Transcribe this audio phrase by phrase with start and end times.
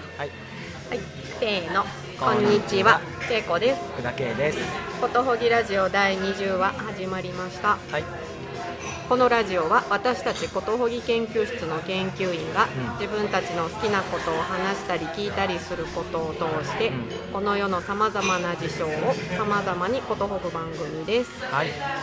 [0.00, 0.30] かはい。
[0.88, 1.00] はい。
[1.38, 1.84] せーの。
[2.18, 3.00] こんにちは。
[3.28, 3.80] 聖子です。
[3.92, 4.58] 福田圭です。
[5.00, 7.78] ことほぎラジオ第20話始まりました。
[7.90, 8.04] はい。
[9.08, 12.98] このラジオは私たちことほぎ研究室の研究員がうん。
[13.00, 17.04] 自分たちの好きなことを話したり聞いたりすることを通してうん。
[17.32, 18.90] この世のさまざまな事象を
[19.36, 21.30] さまざまにことほぐ番組です。
[21.44, 22.00] はい、えー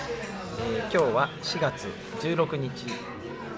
[0.89, 1.87] 今日は4月
[2.21, 2.87] 16日。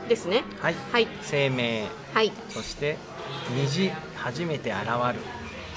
[0.07, 0.43] ですね。
[0.59, 0.76] はい。
[0.91, 1.07] はい。
[1.21, 2.31] 生命はい。
[2.49, 2.98] そして
[3.55, 4.79] 虹初めて現
[5.13, 5.19] る。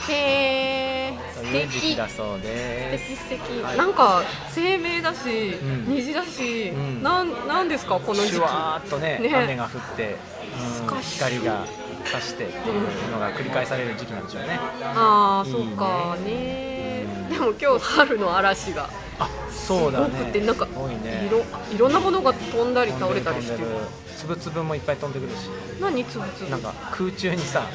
[0.09, 1.35] へー。
[1.35, 1.97] 素という時期敵。
[1.97, 3.09] だそう素です。
[3.09, 3.77] 敵素敵、はい。
[3.79, 5.95] なんか生命だし、うん。
[5.95, 7.03] 虹だし、うん。
[7.03, 8.29] なんなんですかこの時期。
[8.31, 9.35] シュワーっとねね。
[9.35, 10.17] 雨が降って、
[10.87, 11.67] うん光が
[12.05, 14.59] 差してっていうのが繰り返される時期なんでしょうね。
[14.83, 17.07] ああそうかね。
[17.29, 17.33] うん。
[17.33, 20.15] でも今日春の嵐があそうだね。
[20.17, 21.31] すごくてなんかいね。
[21.75, 23.67] いろんなものが飛んだり倒れたりしてる。
[24.17, 25.49] つぶつぶもいっぱい飛んでくるし。
[25.81, 27.67] 何つぶつぶなんか空中にさ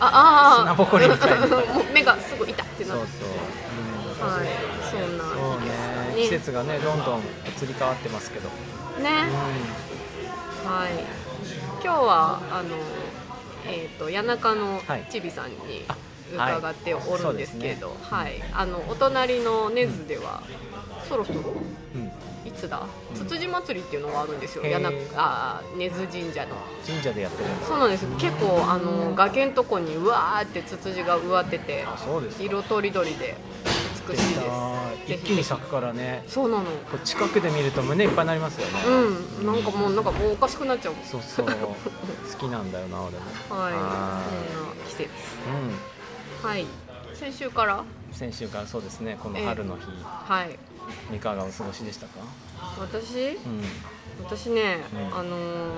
[0.00, 1.46] ああ砂ぼこりみたいな。
[1.46, 4.34] もう目がすごい痛ってなそうっそう、うん。
[4.34, 4.48] はい。
[4.90, 5.66] そんなそうね。
[6.16, 8.48] 季節がねどんどん移り変わってますけど、
[9.02, 9.28] ね。
[10.64, 10.92] うはい。
[11.82, 12.76] 今日はあの
[13.66, 15.84] えっ、と谷中のはいちびさんに
[16.36, 18.42] あ伺っておるんですけど、はい。
[18.52, 20.42] あのお隣の根津では、
[21.08, 21.40] そろそろ？
[21.40, 22.82] んうん、いつだ？
[23.10, 23.16] うん。
[23.16, 24.64] つつじ祭りっていうのがあるんですよ。
[24.64, 24.82] へー。
[24.82, 26.56] 谷中あ根津神社の。
[26.86, 27.66] 神社でやってるんだ。
[27.66, 32.42] そうなんです結構あの崖のとこにうわーってツツジが植わっててあそうですか。
[32.44, 33.36] 色とりどりで
[34.08, 34.44] 美しいです。
[35.06, 36.24] 一気に咲くからね。
[36.26, 36.64] そうなの。
[36.64, 38.80] こう近くで見ると胸いっぱいになりますよね、
[39.40, 39.46] うん。
[39.46, 40.94] なんかもうなんかもうおかしくなっちゃう。
[41.04, 41.46] そうそう。
[42.32, 43.62] 好きなんだよな俺も。
[43.62, 43.72] はい。
[43.72, 44.22] そんなは
[44.88, 45.02] 季節。
[45.04, 45.06] い
[46.42, 46.48] うん。
[46.48, 46.66] はい。
[47.14, 47.84] 先週から？
[48.12, 49.18] 先週からそうですね。
[49.22, 50.58] この春の日、はい
[51.14, 52.20] いかがお過ごしでしたか？
[52.80, 53.36] 私？
[53.36, 53.62] うん。
[54.24, 55.18] 私ね、うん。
[55.18, 55.70] あのー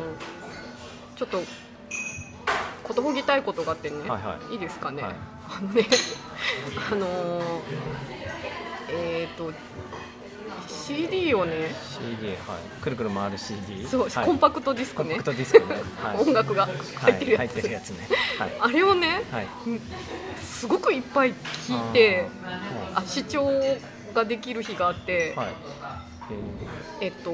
[1.16, 1.40] ちょっと
[2.82, 4.56] ことほぎたいことがあってね、はいはい。
[4.56, 5.12] いですかね、はい。
[5.48, 5.86] あのね
[6.92, 7.44] あのー
[8.90, 9.52] えっ、と
[10.68, 12.36] CD をね CD はい。
[12.82, 14.26] くるくる回る CD そう、はい。
[14.26, 15.66] コンパクトディスコンパクねクトディスクね、
[16.02, 16.68] はい、 音楽が
[17.00, 18.08] 入ってるやつ,、はい、入ってるやつね。
[18.38, 18.52] はい。
[18.60, 19.46] あれをねはい。
[20.44, 21.32] すごくいっぱい
[21.66, 22.60] 聞いてあ
[23.00, 23.50] あ視聴
[24.16, 25.46] ができる日があって、はい。
[27.00, 27.32] ええっと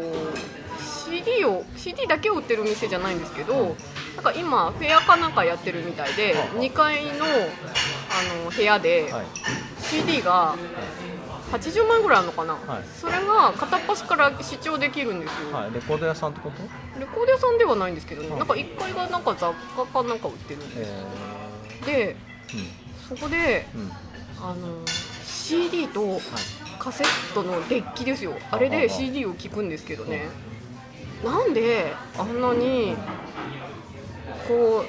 [1.09, 3.77] CD を CD だけを売ってる店じゃないんですけど、
[4.17, 9.13] なんか今フェアかなんかやってるみたいで、はあ2階のあの部屋で
[9.79, 10.57] CD が
[11.53, 12.85] 80万円ぐらいあるのかな、はい。
[13.01, 15.73] それが片っ端から視聴できるんですよ、はい。
[15.73, 16.63] レコード屋さんってこと？
[16.99, 20.91] レコード屋さんではないんですけどね、はあなんか1階がなんか雑貨かなんか売ってるんです
[21.87, 22.17] えで
[23.09, 23.85] そこでー、うん。
[23.85, 23.93] うん
[24.45, 24.85] あの
[25.25, 26.21] CD とはい
[26.83, 28.35] カセットのデッキですよ。
[28.51, 30.27] あれで CD を聴くんですけどね。
[31.25, 32.97] なんであんなに
[34.49, 34.85] こ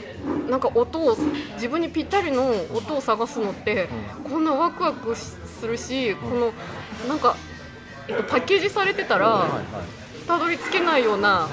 [0.47, 1.15] うなんか音を
[1.53, 3.89] 自分にぴったりの音を探すのって
[4.27, 5.37] こんなワクワクす
[5.67, 6.53] るしこの
[7.07, 7.35] なんか、
[8.07, 9.45] えっと、パッケージされてたら
[10.27, 11.47] たどり着けないような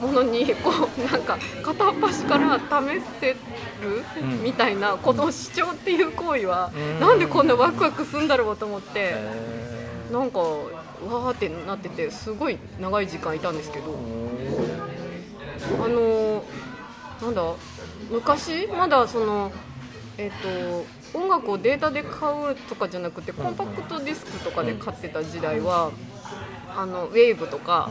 [0.00, 3.36] ものに こうなんか片っ端から試せる
[4.22, 4.42] うん。
[4.44, 7.00] みたいなこの視聴っていう行為はうん。
[7.00, 9.55] なんでこんなワクワクするんだろうと思って。
[10.08, 13.94] えーなんかわーってなっててすごい長い時間いたんですけど。
[15.84, 16.42] あのー
[17.22, 17.42] なんだ
[18.10, 18.66] 昔？
[18.66, 19.50] まだその
[20.18, 20.30] えっ、
[21.12, 25.92] と音楽をデータで買うとかじゃなくてコンパクトディスクとかで買ってた時代は、
[26.74, 27.90] あのウェーブとか、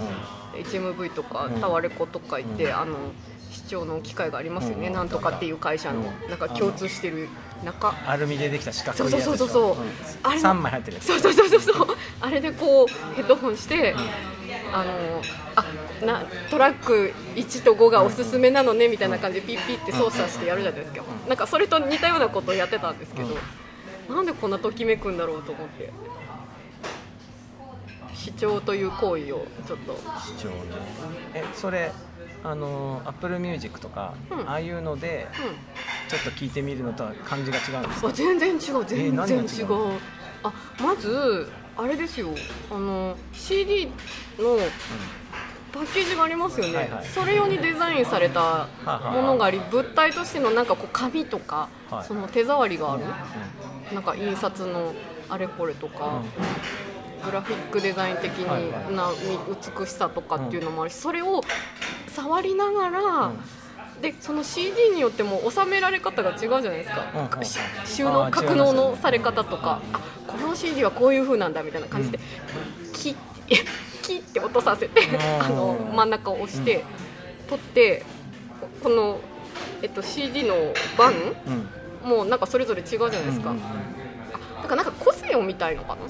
[0.54, 1.60] HMV とかうん。
[1.62, 2.96] タワレコとか行って、うんあの
[3.66, 6.30] 視聴の機会がありますよね、うんなんとかっていう会社の、うん。
[6.30, 7.28] なんか共通してる
[7.64, 7.94] 中。
[8.08, 9.76] アルミでできた四角いそうそうそうそう。
[10.24, 11.88] あれ3枚入ってるそうそうそうそうそう。
[12.22, 13.96] あれでこうヘッドホンして、
[14.72, 15.22] あの
[15.56, 23.36] あなトラック1と5がおすすめなのねみたいな感じでピッピッって操作してやるじゃないですか、なんかそれと似たようなことをやってたんですけど、
[24.14, 25.92] なんでこんなときめくんだろうと思って。
[28.14, 30.00] 視聴という行為をちょっと。
[30.26, 30.56] 視聴ね。
[31.36, 31.92] えそれ
[32.46, 34.50] あの Apple Music とか、うん。
[34.50, 35.28] ああいうので
[36.08, 40.00] うちょっと聞いてみるのとは感じが違うんですか全然違う全然違う,、何が違う
[40.44, 42.30] あまずあれですよ。
[42.72, 43.92] あの CD の
[45.74, 47.06] パッケージがありますよね、はいはい。
[47.06, 52.06] それ用にデザインされたはものがあり物体としてのなんかこう紙とか、はい。
[52.06, 53.04] その手触りがある。
[53.94, 54.94] なんか印刷の
[55.30, 56.22] あれこれとか、
[57.26, 59.10] グラフィックデザイン的な
[59.80, 61.42] 美しさとかっていうのもあるしそれを
[62.16, 63.32] 触りながら、
[64.02, 72.20] でその CD によっても収められ方が違うじゃないですか、うんうんし収あ納格納のされ方とか、あこの CD はこういう風なんだみたいな感じで、
[72.94, 73.16] キッ
[74.02, 75.02] キッて音させて
[75.40, 76.84] あの真ん中を押して、
[77.50, 78.04] 取って
[78.82, 79.20] この、
[79.82, 80.56] えっと、CD の
[80.98, 81.14] 盤
[81.48, 81.54] うん。
[81.54, 81.70] うん
[82.06, 84.62] もうなんかそれぞれ違うじゃないですか、うんうんうん。
[84.62, 86.02] だからなんか個性を見たいのかな。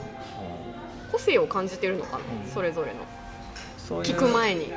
[1.09, 2.51] 個性を感じてるのかな、うん。
[2.51, 4.03] それぞれの。
[4.03, 4.73] 聞く前に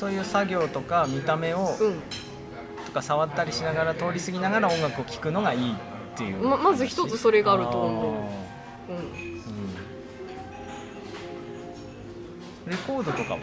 [0.00, 2.00] そういう作業とか見た目を、うん。
[2.86, 5.76] とか触ったりしながら通り過ぎながら音楽を聴くのがいいっ
[6.16, 6.38] ていう。
[6.38, 8.10] ままず一つそれがあると思
[8.88, 8.92] う。
[8.92, 8.96] うん。
[8.96, 9.34] うん。
[12.66, 13.40] レコードとかは？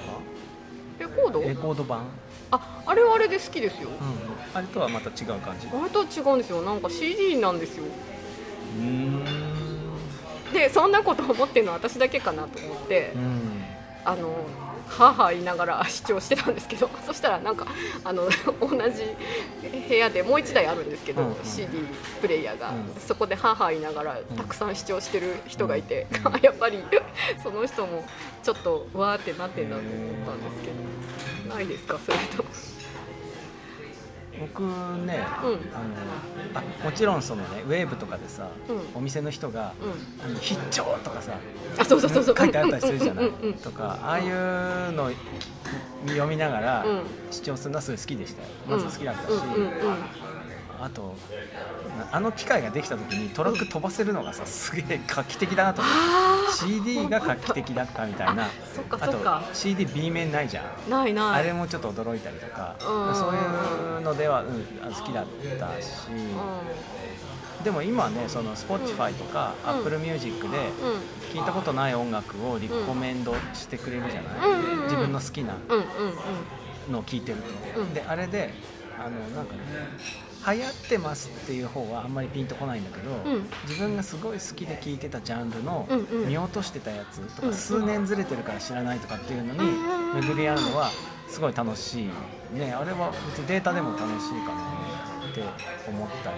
[0.97, 1.41] レコード？
[1.43, 2.07] レコード版、
[2.49, 3.89] ああれはあれで好きですよ。
[3.89, 5.67] うん、あれとはまた違う感じ。
[5.67, 6.63] あれとは違うんですよ。
[6.63, 7.83] なんか CD なんですよ。
[7.85, 9.23] うーん。
[10.53, 13.11] でそんなこと思ってるのは私だけかなと思って。
[13.15, 13.63] うん。
[14.03, 14.33] あの
[14.87, 17.67] はは言いながら視聴してたんですけど そしたらなんか
[18.03, 18.29] あの同
[18.89, 19.03] じ
[19.87, 21.27] 部屋でもう1台あるんですけど、うん。
[21.29, 21.67] うん CD
[22.21, 22.93] プレイヤーが、うん。
[22.99, 26.31] そこではは言いながらたくさん視聴してる人がいて、うん。
[26.41, 26.83] やっぱり
[27.43, 28.05] その人も
[28.43, 29.93] ちょっとわーってなってんだと思っ
[30.25, 31.97] たんですけどないですか？
[32.03, 32.43] それと
[34.57, 35.53] 僕ね、うん。
[36.55, 38.81] あのあもちろんそのねウェーブとかでさ、うん。
[38.95, 39.91] お店の人がうん
[40.25, 41.33] 「あの必聴!」とかさ
[41.77, 42.35] あそうそうそうそう。
[42.37, 43.31] 書いてあったりするじゃない？
[43.63, 45.11] とかああいうの
[46.07, 47.01] 読みながらうん。
[47.31, 48.47] 視聴するのはすごい好きでしたよ。
[48.67, 49.33] まず好きだったし、
[50.79, 51.15] あと
[51.99, 55.99] なあの機械ができた時にトラック飛ばせるのがさすげえ画期的だなと思って
[56.49, 58.47] あ CD が画期的だったみたいな。
[58.91, 59.17] あと
[59.53, 60.65] CDB 面ないじゃん。
[60.87, 61.39] ーないない。
[61.39, 62.75] あれもちょっと驚いたりとか。
[62.79, 63.15] うん。
[63.15, 63.41] そういう
[64.07, 65.25] のでは、うん、好きだっ
[65.59, 65.87] たし。
[67.61, 69.69] うでも今ねその Spotify とかうん。
[69.79, 70.57] Apple Music でんうん。
[71.33, 74.83] 聞いたことない音楽をリコメンドしてくれるじゃない、うんうんうん。
[74.83, 75.85] 自分の好きなうんうん
[76.93, 77.39] のを聞いてる
[77.73, 77.93] と、うん。
[77.93, 78.53] であれで
[78.97, 79.59] あのなんかね
[80.47, 83.49] 流行ってますっていう方はあんまりピンとこないんだけど、うん。
[83.67, 86.29] 自分がすごい好きで聴いてたジャンルのうんうん。
[86.29, 90.21] 見落としてたやつとか、うん数年ずれてるから知らないとかっていうのにうんうん。
[90.21, 90.91] 巡り合うのは
[91.27, 92.05] すごい楽しい。
[92.57, 94.63] ねあれは別にデータでも楽しいかな
[95.29, 95.43] って
[95.87, 96.37] 思ったり、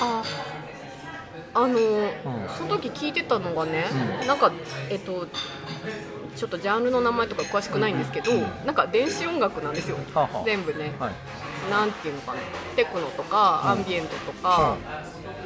[0.00, 0.22] あ
[1.54, 1.70] あの、ん。
[2.58, 3.86] その時聞いてたのがね、
[4.20, 4.26] うん。
[4.26, 4.52] なんか
[4.90, 5.26] えっと
[6.36, 8.40] ちょっとジャンルの名前とか詳しくないんですけど、うん。
[8.66, 10.44] なんか電子音楽なんですよ、はあはあ。
[10.44, 11.12] 全部ね、はい。
[11.70, 12.40] なんていうのかな。
[12.76, 13.70] テクノとか、うん。
[13.70, 14.76] アンビエントとか、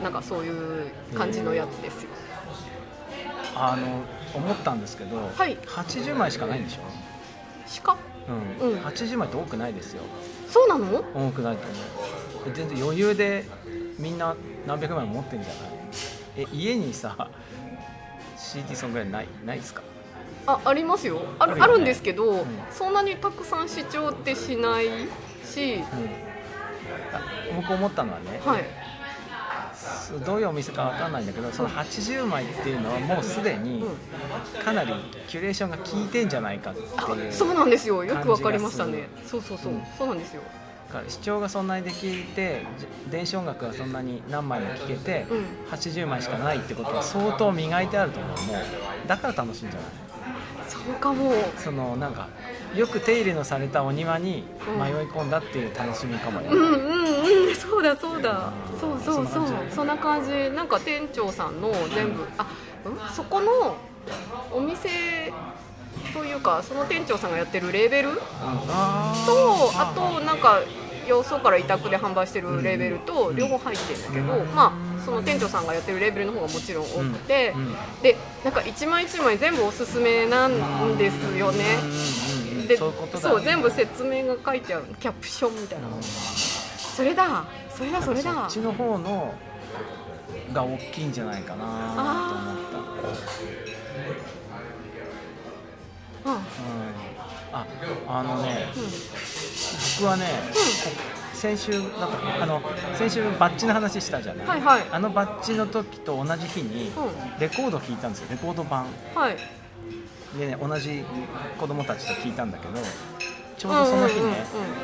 [0.03, 2.09] なんかそういう感じのやつですよ、
[3.55, 3.87] あの
[4.35, 5.57] 思ったんですけど、はい。
[5.67, 6.81] 80枚しかないんでしょ、
[7.69, 7.97] しか
[8.61, 8.71] うん。
[8.73, 8.79] うん。
[8.81, 10.03] 80枚って多くないですよ。
[10.49, 11.05] そうなの？
[11.15, 12.55] 多くないと思う。
[12.55, 13.45] 全然余裕で
[13.99, 14.35] みんな
[14.67, 15.59] 何百枚も持ってんじゃない。
[16.39, 17.31] え家にさ
[18.37, 19.29] CD そんぐらいない？
[19.45, 19.83] ないですか？
[20.47, 21.21] あありますよ。
[21.39, 21.63] あるあるよね。
[21.63, 22.47] あるんですけど、ん。
[22.71, 24.87] そんなにたくさん視聴ってしない
[25.45, 25.75] し。
[25.75, 25.83] うん。
[27.13, 27.21] あ
[27.55, 28.63] 僕思ったのはねはい。
[28.63, 28.67] す
[30.25, 33.97] どういうお店かわかんないんだけどその80枚っていうのはもうすでにうん。
[34.65, 34.93] かなり
[35.29, 38.05] キュレーションが効いてんじゃないかってあいうそうなんですよ。
[38.05, 39.09] よくわかりましたね。
[39.27, 39.83] そうそうそう、うん。
[39.97, 40.43] そうなんですよ。
[40.89, 45.45] だから視聴がそんなにできてじ電子音楽がそんなに何枚も聴けて、うん。
[45.71, 48.55] 80枚しかないってことは相当磨いてあると思うも
[49.05, 49.09] う。
[49.09, 49.91] だから楽しいんじゃない？
[50.95, 51.53] かも。
[51.57, 52.29] そのなんか
[52.75, 57.55] よく手入れのされたお庭に迷い込んだっていう楽しみかもね、うんうんうん。
[57.55, 58.53] そうだそうだ。
[58.73, 58.79] うん。
[58.79, 59.47] そうそうそう。
[59.71, 62.47] そんな感じなんか店長さんの全部あ
[62.85, 62.99] うん？
[63.09, 63.79] そこの
[64.51, 65.33] お店
[66.13, 68.11] というかその店長さんがやってるレーベル？
[68.15, 68.21] と
[69.75, 70.61] あとなんか
[71.09, 77.55] よそから委託で販売してるレーベルと両方入ってるんだけど、まあその店長さんがやってるレーベルの方がもちろん多くて、
[78.03, 81.65] でなんか一枚一枚全部おすすめなんですよね。
[82.69, 82.93] でそ
[83.37, 84.85] う全部説明が書いてある。
[85.01, 85.89] キャプションみたいな。
[85.89, 87.45] のそれだ。
[87.75, 88.33] それだそれだ。
[88.35, 89.35] そっちの方の
[90.53, 91.65] が大きいんじゃないかな
[92.31, 92.57] と思っ
[97.15, 97.18] た
[98.07, 98.83] ああのねうん。
[100.01, 100.25] 僕はね、
[101.35, 101.97] 先週なんか
[102.41, 102.63] あの
[102.97, 104.83] 先週バッジの話したじゃない、はいはい。
[104.91, 108.87] あのバッジの時と同じ日にうレコード聞いたんですよレコード版。
[109.15, 109.37] はい。
[110.39, 111.05] でね同じ
[111.59, 112.75] 子供たちと聞いたんだけど
[113.57, 114.35] ちょうどその日ね、うんうんう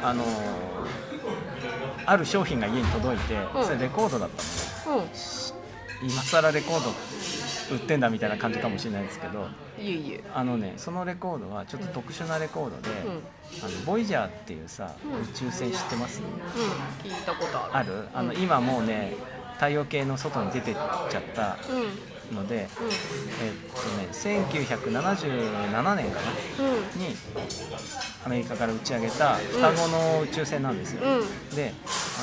[0.00, 0.06] ん。
[0.06, 0.26] あのー
[2.06, 3.64] ある商品が家に届いて、うん。
[3.64, 5.04] それレコードだったのね
[6.02, 6.08] うん。
[6.10, 6.90] 今更レコード
[7.70, 9.48] 売ってんだみたいな感じかもしれないですけど
[10.34, 13.22] あのねそのレコードはちょっと特殊なレコードで、うん。
[13.62, 15.22] あのボイジャーっていうさ、うん。
[15.22, 16.22] 宇宙船知ってます？
[16.22, 17.10] うん。
[17.10, 17.92] 聞いたことある。
[17.92, 18.08] ある？
[18.14, 18.38] あの、うん。
[18.40, 19.14] 今もうね
[19.54, 21.56] 太陽系の外に出てっちゃった
[22.32, 22.68] ので、えっ
[23.70, 26.66] とね1977年かな？
[26.66, 27.00] うん。
[27.00, 27.16] に
[28.24, 31.56] アメリカから打ち上げた双子の宇宙船なんですよ、うん。
[31.56, 31.72] で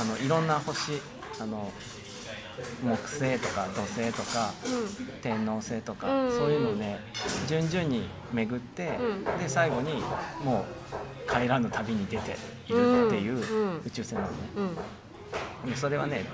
[0.02, 0.94] あのいろんな星
[1.40, 1.72] あの
[2.84, 4.52] 木星とか土星とか
[5.22, 7.00] 天王星とか、そういうのをね
[7.48, 9.24] 順々に巡って、うん。
[9.40, 10.02] で最後に
[10.44, 10.66] も
[11.28, 12.36] う帰らぬ旅に出て
[12.68, 14.32] いるっていう宇宙船なの
[15.66, 16.26] ね、それはね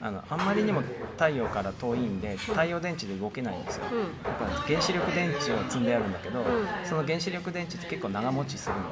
[0.00, 0.82] あのあんまりにも
[1.16, 3.98] 太陽から遠いんで太陽電池で動けないんですよ、うん。
[4.00, 4.08] やっ
[4.38, 6.44] ぱ原子力電池を積んであるんだけど、ん。
[6.84, 8.86] その原子力電池って結構長持ちするのね。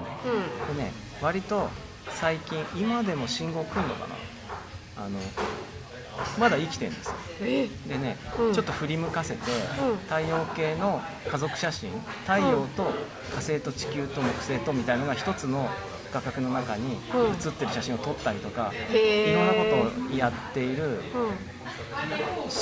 [0.70, 0.76] うん。
[0.76, 1.68] でね割と
[2.10, 4.14] 最近今でも信号来んのかな。
[4.96, 5.18] あの
[6.38, 7.14] まだ生きてるんですよ。
[7.42, 7.68] え？
[7.88, 8.54] でね、うん。
[8.54, 9.40] ちょっと振り向かせて、
[9.82, 9.96] うん。
[9.98, 11.90] 太陽系の家族写真
[12.26, 12.92] 太陽と
[13.30, 15.68] 火星と地球と木星とみたいのが一つの
[16.12, 17.32] 画角の中にうん。
[17.34, 19.64] 写ってる写真を撮ったりとか、へえいろんなこ
[20.08, 20.98] とをやっているうん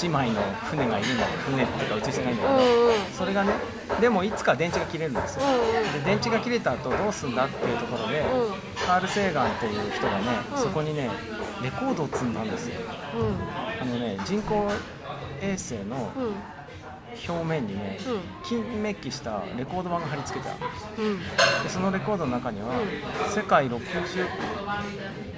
[0.03, 0.41] 姉妹の
[0.71, 2.95] 船がいるんだけど船っていうか宇宙船がいるんだけど、うんうん。
[3.13, 3.53] それがね
[4.01, 6.01] でもいつか電池が切れるんですよ、うん。
[6.01, 8.53] で電池が切れた後どうすんだっていうところで、うん。
[8.87, 10.59] カール・セーガンっていう人がね、うん。
[10.59, 11.11] そこにね
[11.63, 12.81] レコードを積んだんですよ。
[13.81, 14.69] あのね人工
[15.41, 16.35] 衛星のうんうん
[17.29, 18.21] 表面にね、うん。
[18.43, 21.19] 金メッキしたレコード盤が貼り付けてあるうん。
[21.19, 21.25] で
[21.69, 23.81] そのレコードの中には、う世界60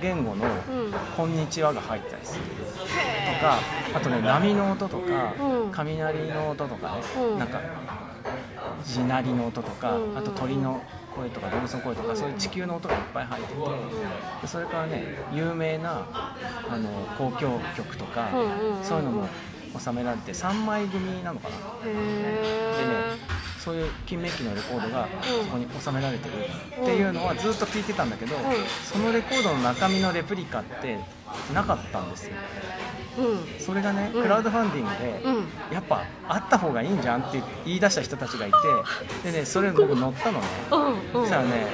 [0.00, 0.48] 言語のう
[0.88, 2.42] ん「こんにちは」が入ったりする。
[2.44, 3.58] へとか
[3.94, 5.70] あとね波の音とか、うん。
[5.72, 7.38] 雷の音とかね、うん。
[7.38, 7.60] なんか
[8.84, 10.18] 地鳴りの音とか、うん。
[10.18, 10.80] あと鳥の
[11.14, 13.60] 声とか動物の声とか、うんそういう地球の音がいっぱい入ってて、
[14.42, 16.06] でそれからね有名な
[16.68, 18.30] あの交響曲とか、
[18.82, 19.28] そういうのも
[19.78, 21.56] 収められて3枚組なのかな。
[21.84, 25.44] へでねえそういう金メッキのレコードがうん。
[25.46, 26.34] そこに収められてる。
[26.82, 28.40] っていうのはずっと聞いてたんだけど、ん。
[28.84, 30.98] そのレコードの中身のレプリカって
[31.54, 32.34] なかったんですよ。
[32.98, 33.03] うん
[33.58, 34.22] それがねうん。
[34.22, 35.74] クラウドファンディングで、うん。
[35.74, 38.50] やっぱあった方がいいんじゃんって言い出した人たちがい
[39.22, 40.46] てでねそれ僕乗ったのね。
[41.12, 41.66] そしたらね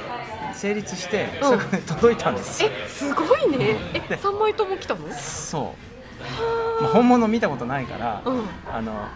[0.53, 1.49] 成立してうん。
[1.49, 2.63] それがね届いたんです。
[2.63, 3.75] よえすごいね。
[4.09, 5.11] え三枚とも来たの？
[5.13, 5.73] そ
[6.79, 8.43] う、まあ、本物見たことないから、うん。
[8.71, 9.07] あの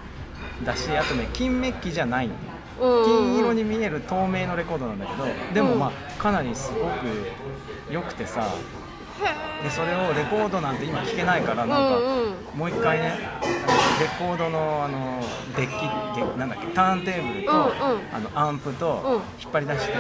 [0.64, 2.32] だしあとね金メッキじゃないん。
[2.78, 5.80] 金色に見える透明のレコードなんだけどでもうん。
[5.80, 8.48] まあかなりすごく良くてさ
[9.64, 12.06] でそれをレコードなんて今聞けないからなんか、うん。
[12.06, 13.20] うんもう一回ね
[14.00, 15.22] レコードのあの
[15.58, 17.72] デッキデなんだっけターンテーブルと、うんうん。
[18.14, 19.14] あのアンプとうん。
[19.42, 19.94] 引っ張り出して、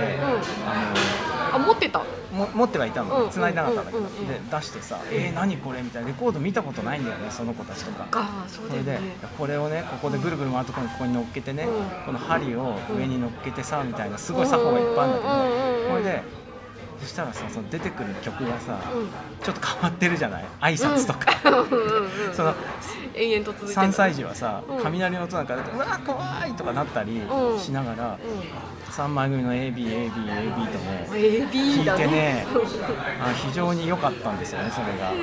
[1.51, 1.99] あ持ってた？
[1.99, 2.03] あ
[2.33, 6.07] のも持ってはいたうんの繋いでなかったんだけど、うんうんうんで出してさ「えー、何これ?」みたいな。
[6.07, 8.05] レコード見たことないんだよねその子たちとか。
[8.05, 8.99] かそれで
[9.37, 12.05] これをねここでぐるぐる回るところにここに乗っけてね、うん。
[12.05, 16.44] この針を上に乗っけてさみたいなすごい作法がいっぱいあるんだけど、これで
[17.01, 19.09] そしたらさその出てくる曲がさ、うん。
[19.43, 20.45] ちょっと変わってるじゃない？
[20.61, 21.63] 挨拶とか、 う
[22.31, 22.53] んその
[23.13, 23.87] 延々と続いてる。
[23.87, 24.83] 3歳児はさうん。
[24.83, 27.59] 雷の音なんかで「うわ怖い!」とかなったりうん。
[27.59, 30.21] しながら、う3枚組の ABABAB と
[30.79, 32.45] ねん聞 AB いだてね
[33.21, 35.11] あ非常に良かったんですよねそれが。
[35.11, 35.21] へう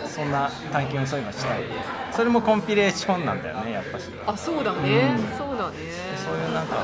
[0.11, 1.63] そんな体験をそういえばしたい。
[2.11, 5.15] それもコンピレーションなんだよねやっぱしーあそうだね。
[5.17, 5.37] うん。
[5.37, 5.75] そうだね。
[6.17, 6.83] そういうなんか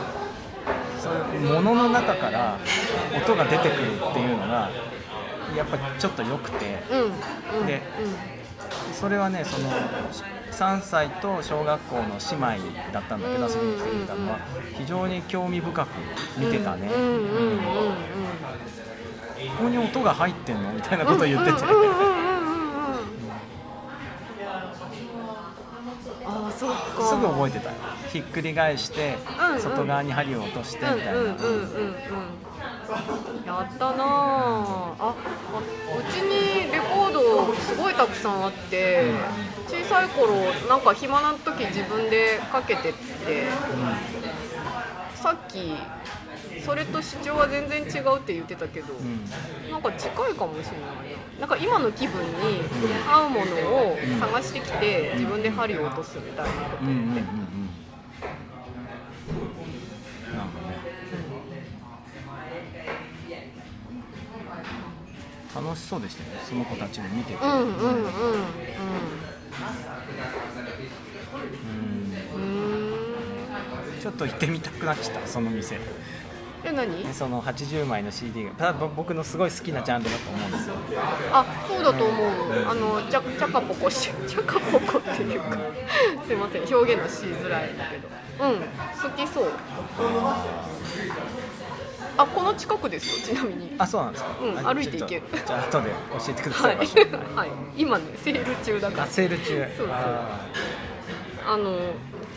[0.99, 2.57] そういうものの中から
[3.15, 4.71] 音が出てくるっていうのが
[5.55, 6.81] やっぱちょっと良くて。
[6.91, 7.59] うん。
[7.59, 7.67] うん。
[7.67, 7.81] で
[8.93, 9.69] それはねその
[10.51, 14.39] 3歳と小学校の姉妹だったんだけど遊びに来てくれたのは
[14.75, 15.89] 非常に興味深く
[16.37, 16.89] 見てたね、
[19.57, 20.71] ここに音が入ってんの？
[20.73, 21.59] みたいなことを言ってて、
[26.57, 27.69] すぐ覚えてた。
[27.69, 27.75] よ
[28.11, 29.61] ひっくり返して、うんうん。
[29.61, 31.95] 外側に針を落としてみたいな、うんうんうんうんうん。
[33.45, 39.11] やったなああうちにレコードすごいたくさんあって
[39.67, 40.33] 小さい頃
[40.69, 43.47] なんか暇な時自分でかけてって
[45.15, 45.75] さっき
[46.67, 49.71] それと主張は全然違うって言ってたけど、うん。
[49.71, 50.89] なんか近いかもしれない
[51.39, 51.39] な。
[51.39, 52.59] なんか今の気分に
[53.07, 53.55] 合うもの
[53.93, 57.05] を探してきて自分で針を落とすみたいなことうんうんうん
[60.35, 60.77] なんかね。
[65.55, 66.35] 楽しそうでしたよね。
[66.49, 68.43] その子たちも見てて、うんうんうんうん。
[72.35, 72.97] うん。
[74.01, 75.79] ちょっと行ってみたくなっちゃったその店
[76.63, 77.03] え何？
[77.03, 80.75] でその80枚の CD がただ僕のすごい好きなジャンルだと思うんですよ。
[81.31, 82.29] あそうだと思う。
[82.67, 85.57] あのチャチャカポコし チャカポコっていうか。
[86.25, 86.75] すいません。
[86.75, 88.07] 表現のしづらいんだけど。
[88.39, 88.55] うん。
[88.59, 89.51] 好きそう。
[92.17, 93.35] あこの近くですよ。
[93.35, 93.75] ちなみに。
[93.77, 94.67] あそうなんですか、うん。
[94.67, 95.23] あ歩いて行ける。
[95.45, 96.75] じゃあ後で教えてくださ、はい。
[96.75, 96.99] い場所。
[97.35, 97.49] はい。
[97.77, 99.03] 今ねセール中だから。
[99.03, 99.67] あセール中。
[99.77, 99.89] そうそう。
[99.91, 100.39] あ
[101.49, 101.77] あの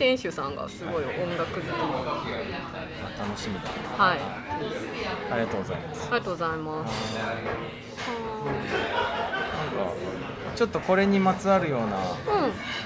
[0.01, 1.77] 店主さんがすごい音楽好き楽
[3.39, 3.61] しみだ。
[4.03, 4.19] はい。
[5.31, 6.01] ありがとうございます。
[6.01, 7.15] ありがとうございます。
[7.15, 7.33] なんか
[10.55, 11.93] ちょっとこれにまつわるようなうん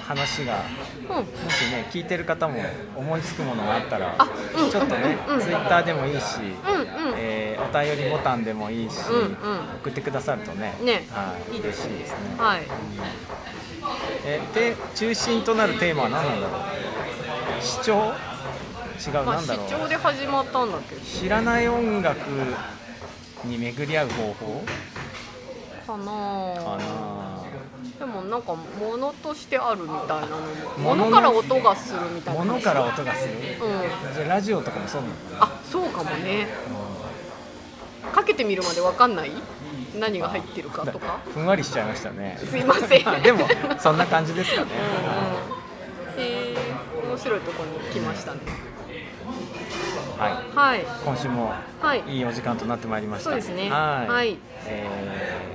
[0.05, 0.57] 話が
[1.10, 1.15] うん。
[1.15, 2.62] もしね聞いてる方も
[2.98, 4.69] 思いつくものがあったらあうん。
[4.69, 5.39] ちょっとね、うん。
[5.39, 6.48] ツイッターでもいいし、うん
[6.81, 6.88] うん。
[7.15, 9.27] えーお便りボタンでもいいし、うんうん。
[9.81, 11.07] 送ってくださるとねね。
[11.12, 12.63] はい、いいです嬉しいですね、はい。
[14.25, 16.60] えで中心となるテーマは何なんだろう？
[17.65, 19.69] 視聴違う、まあ視なんだろう。
[19.69, 20.95] 聴で始まったんだけ？
[20.95, 22.19] ど知らない音楽
[23.43, 24.63] に巡り合う方法？
[25.88, 26.77] かなかあ。
[26.77, 27.45] な
[28.00, 30.95] でもなんか物としてあるみたいなのも。
[30.95, 32.43] 物から音がするみたいな。
[32.43, 33.34] 物から音がする？
[33.34, 34.13] うん。
[34.13, 35.13] じゃあラジオとかもそうなの？
[35.13, 36.48] かあそうかもね。
[38.03, 39.31] な、かけてみるまでわかんない？
[39.98, 41.19] 何が入ってるかとか？
[41.34, 42.38] ふんわりしちゃいましたね。
[42.43, 42.89] すいません。
[43.24, 43.48] でも
[43.79, 44.67] そんな感じですかね、
[45.10, 45.14] うん
[47.15, 48.39] 面白いところに来ましたね。
[50.17, 50.34] はい。
[50.55, 50.86] はい。
[51.05, 52.03] 今週もはい。
[52.07, 53.29] いいお時間となってまいりました。
[53.29, 53.69] そうですね。
[53.69, 54.38] はい、はい。
[54.67, 54.88] え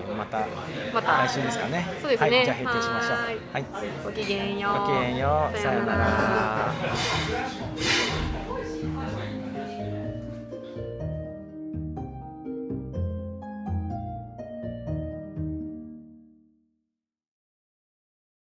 [0.08, 0.46] ーまた
[0.92, 1.26] また。
[1.26, 1.86] 来週ですかね。
[2.00, 2.30] そうですね。
[2.30, 3.12] はい、じゃあ閉店しましょう。
[3.52, 3.64] はい。
[4.04, 4.80] ごきげんよう。
[4.80, 5.58] ごきげんよう。
[5.58, 6.72] さようなら